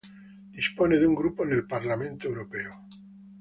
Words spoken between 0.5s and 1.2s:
Dispone de un